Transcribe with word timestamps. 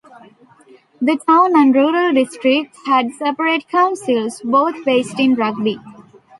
The 0.99 1.19
town 1.27 1.55
and 1.55 1.75
rural 1.75 2.11
district 2.11 2.75
had 2.87 3.11
separate 3.13 3.69
councils, 3.69 4.41
both 4.43 4.83
based 4.83 5.19
in 5.19 5.35
Rugby. 5.35 5.79